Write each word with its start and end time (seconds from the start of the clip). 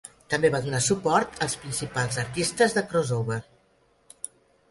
També 0.33 0.49
va 0.53 0.61
donar 0.67 0.79
suport 0.85 1.35
als 1.47 1.55
principals 1.65 2.17
artistes 2.23 2.75
de 2.79 2.85
crossover. 2.95 3.39